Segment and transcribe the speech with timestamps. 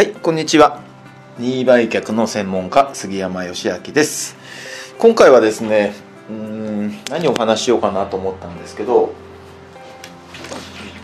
[0.00, 0.80] はいこんにちは。
[1.36, 4.34] 任意売却の専門家杉山義明です。
[4.98, 5.92] 今回はですね
[6.30, 9.12] うん何をお話ししようかなと思ったんですけど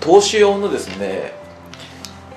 [0.00, 1.34] 投資用のですね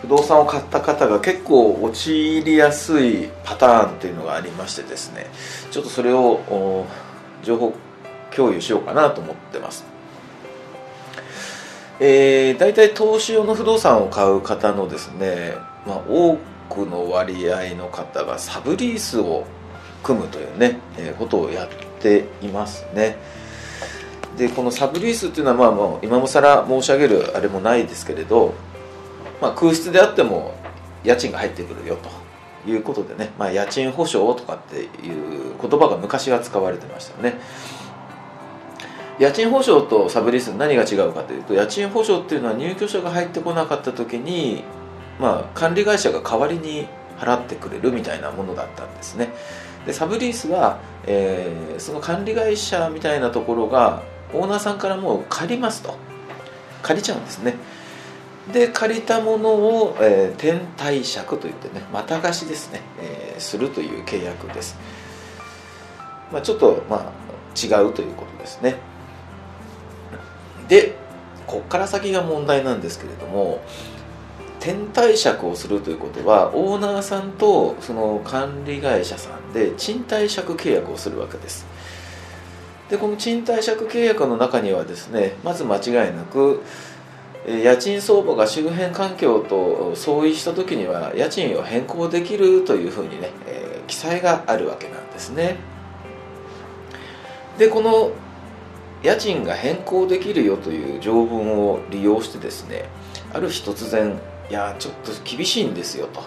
[0.02, 5.28] 不動産を買った方が結構陥りやすいパターンっていうのがありましてですね
[5.72, 6.86] ちょっとそれを
[7.42, 7.74] 情報
[8.36, 9.86] 共有しようかなと思ってます。
[12.02, 15.56] えー、大体投資用の不動産を買う方のですね、
[15.86, 16.38] まあ、多
[16.70, 19.46] くの割合の方がサブリースを
[20.04, 21.70] 組むというね、えー、ことをやっ
[22.00, 23.18] ていますね。
[24.38, 28.54] でこのサブリースっていうのはまあもう今も更申し上げるあれもないですけれど、
[29.42, 30.54] まあ、空室であっても
[31.04, 32.10] 家賃が入ってくるよと。
[32.68, 37.40] いうことでね、まあ、家賃保証とかっていう言葉が昔は使われてましたよね。
[39.18, 44.64] 家賃保証とサブリース何が違うかというと家賃保証っていうのは入居者が入ってこなかった時に、
[45.20, 46.88] まあ、管理会社が代わりに
[47.20, 49.30] 払ってくれるみたいなものだったんですね。
[49.86, 54.04] でサブリースは、えー、その管理会社みたいなところが
[54.34, 55.96] オーナーさんからもう借りますと。
[56.82, 57.56] 借りちゃうんですね。
[58.54, 64.76] で借りたものを、えー、転貸借といってねまた貸しですね、えー、するという契約です、
[66.32, 67.12] まあ、ちょっとまあ
[67.56, 68.78] 違うということですね。
[70.68, 70.96] で
[71.46, 73.62] こっから先が問題なんですけれども
[74.60, 81.66] 転貸借をするということはオーナーさんとその管理会社さんで賃貸借契約をするわけです。
[82.90, 86.62] でこの賃貸借契約の中にはですねまず間違いなく
[87.48, 95.58] 家賃相場が周辺環境と相違した時には家賃を変更できるというふうにね、えー、記載があるわけなんですね。
[97.58, 98.12] でこの
[99.02, 102.86] 家賃が変更できるよという条文を利用してですね
[103.34, 104.20] ある日突然
[104.50, 106.22] いやちょっと厳しいんですよと。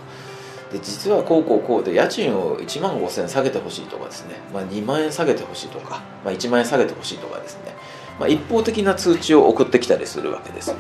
[0.73, 7.75] で実はこうこうこうで家賃を1万5000円下げてほしいとかですね、まあ、2万円下げてほしいとか、まあ、1万円下げてほしいとかですね、
[8.19, 10.75] まあ、一方的な通知を送ってきたりするわけです。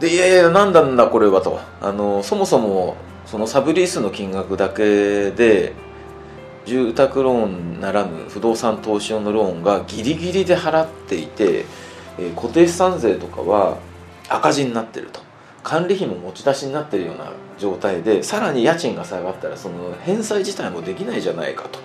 [0.00, 1.60] でいやいや何なんだこれはと。
[1.80, 5.74] あのそもそもそのサブリースの金額だけで
[6.64, 11.64] 住宅ローンならぬ不動産投資用のローンがギリギリで払っていて、
[12.18, 13.78] え、固定資産税とかは
[14.28, 15.20] 赤字になってると。
[15.62, 21.78] 管理費も持ち出しになってるような状態でさらに家賃が下がったらその返済自体もできないじゃないかと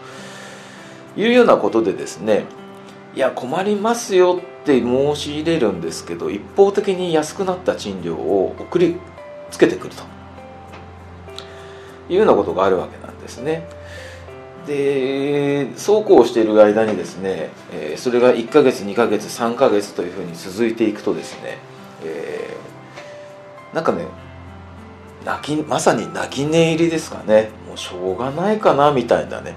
[1.20, 2.46] いうようなことでですね
[3.16, 8.98] いや困りますよって申し入れるんですけど一方的に安くなった賃料を送り
[9.50, 10.04] つけてくると
[12.10, 13.68] いうようなことがあるわけなんですね。
[14.68, 21.58] でそうこうしている間にですね、え、それが1ヶ月2ヶ月3ヶ月というふうに続いていくとですね、
[22.04, 22.37] えー、
[23.74, 24.06] なんかね
[25.26, 27.50] 泣きまさに泣き寝入りですかね。
[27.68, 29.56] もうしょうがないかなみたいなね。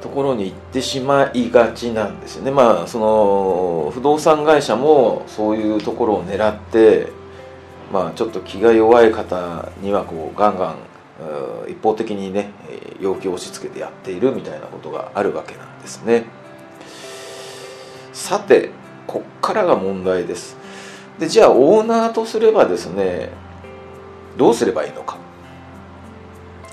[0.00, 2.50] ところに行ってしまいがちなんですよね。
[2.50, 7.08] まあその不動産会社もそういうところを狙って
[7.92, 10.76] まあちょっと気が弱い方にはこうガンガン
[11.68, 12.52] 一方的にね
[13.00, 16.24] 要求を押し付けてやっているみたいなことがあるわけなんですね。
[18.12, 18.70] さて
[19.06, 20.56] こっからが問題です。
[21.18, 23.30] でじゃあオーナーとすればですね
[24.36, 25.18] どうすればいいのか。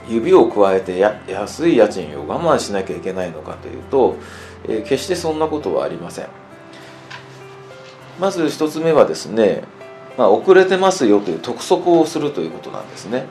[0.08, 4.18] 指を加えて安い家賃を我慢しなきゃいけないのかというと、
[4.66, 6.28] えー、決してそんなことはありません。
[8.20, 9.64] まず一つ目はですね、
[10.16, 13.26] まあ、遅れてますよという督促をするということなんですね。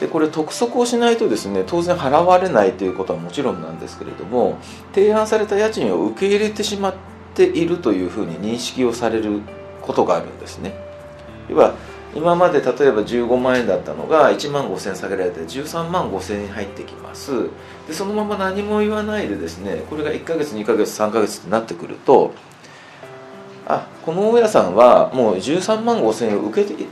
[0.00, 4.58] でこれ督促をしないとですね当然払われないということはもちろんなんですけれども
[4.92, 6.94] 提案された家賃を受け入れてしまっ
[7.34, 9.42] ているというふうに認識をされる
[9.82, 10.74] ことがあるんですね。
[11.48, 11.74] 要は
[12.14, 17.48] 今まで例えば15万円だったのが1万5000円下げられて13万5000円に入ってきます。
[17.86, 22.32] でそのまま何も言わないでですねこれが1ヶ月2ヶ月3ヶ月ってなってくると
[23.66, 26.84] あこの大家さんはもう13万5000円を受けて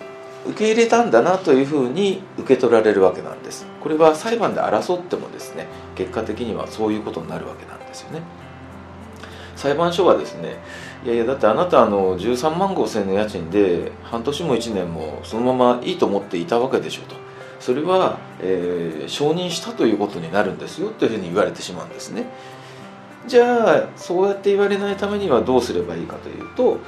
[0.46, 3.66] 受け入れたんだなというふうに受け取られるわけなんです。
[3.82, 5.66] これは裁判で争ってもですね
[5.96, 8.22] 結果的にはそういうことになるわけなんですよね。
[9.60, 10.56] 裁判所はですね
[11.04, 17.16] いやいやだってあなたあの13万5千円の家賃で半年も1年もそのままいいと思っていたわけでしょうと。
[17.60, 22.24] それは、えー、承認したということになるんですよというふうに言われてしまうんですね。
[23.26, 26.78] じゃあそうやって言われないためにはどうすればいいかというと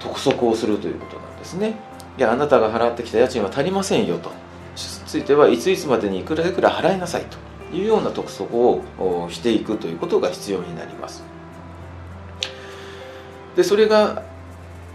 [0.00, 1.76] 督促をするということなんですね。
[2.18, 4.30] いやあなたが払ってきた家賃は足りませんよと。
[4.74, 7.24] ついてはいついつまでにいくらいくら払いなさい
[7.70, 8.82] というような督促を
[9.30, 11.39] していくということが必要になります。
[13.56, 14.22] でそれが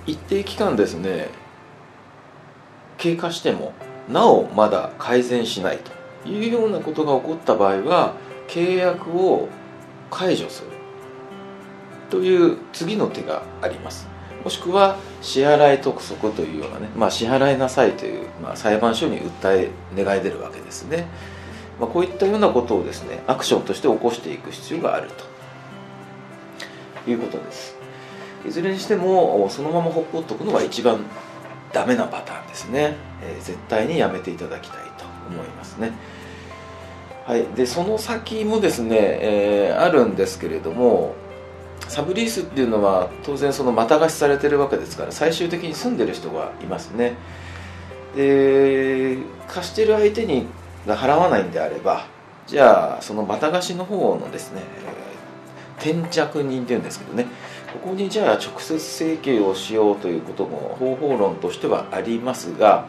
[0.06, 1.30] 一定期間ですね
[2.98, 3.74] 経過しても
[4.10, 8.16] なおまだ改善しないというようなことが起こった場合は
[8.48, 9.50] 契約を
[10.10, 10.76] 解除する。
[12.10, 14.08] という次の手があります。
[14.44, 21.08] もしくは支払い督促というようなね、まあ、支払いなさいという、まあ、裁判所に訴え願い出るわけですね、
[21.80, 25.10] まあ、こういったようなことをですねアクションとして起こしていく必要がある
[27.04, 27.75] ということです。
[28.48, 31.06] いずれにしてもそのままほっぽっとくのが一番
[31.74, 35.92] ダメなパターンですね、えー、絶対にやめていただきたいと思いますね。
[37.26, 41.16] はい、でその先もですね、えー、あるんですけれども
[41.88, 47.16] サブリースっていうのは当然そのまた貸しされてるわけですから最終的に住んでる人がいますね。
[48.16, 50.48] で貸してる相手に
[50.88, 52.06] が払わないんであれば
[52.48, 54.62] じゃあそのまた貸しの方のですね、
[55.80, 57.26] えー、転着人っていうんですけどね
[57.76, 62.88] ここにじゃあ直接請求をしようということも方法論としてはありますが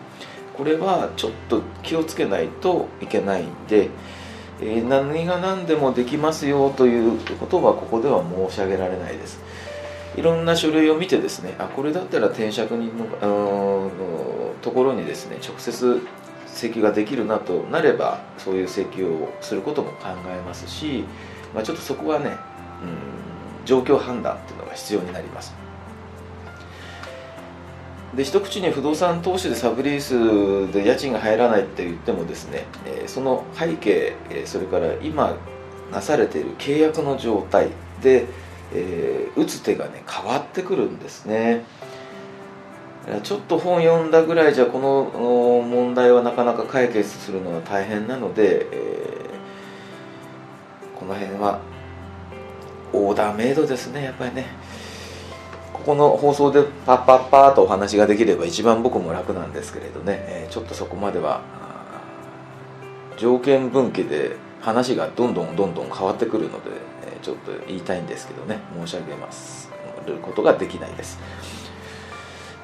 [0.56, 3.91] これはちょっと気をつけないといけないんで
[4.61, 9.38] え何が何でもできますよということはここでは申し上げられないです。
[10.17, 13.91] いろんな書類を見てですねあこれだったら転借人の
[14.62, 16.00] ところにですね直接
[16.49, 21.05] 請求ができるなとなればそういう請求をすることも考えますし、
[21.55, 22.37] まあ、ちょっとそこはね、うん、
[23.67, 25.55] 状況判断っていうのが必要になります。
[28.15, 35.37] で一口に不動産投資でサブリースで家賃が入らないって言ってもですね、え、その背景、え、それから今
[35.93, 37.69] なされている契約の状態
[38.03, 38.25] で、
[38.73, 41.65] えー、打つ手がね変わってくるんですね。
[43.23, 51.61] ちょっと本読んだぐらいじゃこの問題はなかなか解決するのは大変なので、えー、この辺は
[52.93, 54.47] オーダーメイドですねやっぱりね。
[55.73, 61.43] ここの放送でパッパッパーとお話ができれば一番僕も楽なんですけれどね、えー、ちょっとそこまでは
[63.17, 66.71] 条件分岐で話がどんどんどんどん変わってくるので、
[67.12, 68.59] えー、ちょっと言いたいんですけどね。
[68.85, 69.71] 申し上げます
[70.06, 71.19] ることができないです。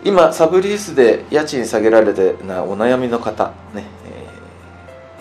[0.04, 3.84] 今サブリースで家賃下げられてなお悩みの方ね、